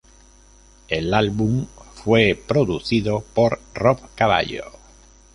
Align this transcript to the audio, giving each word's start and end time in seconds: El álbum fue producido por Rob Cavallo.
El 0.87 1.13
álbum 1.13 1.67
fue 1.93 2.33
producido 2.33 3.23
por 3.35 3.59
Rob 3.75 3.99
Cavallo. 4.15 4.63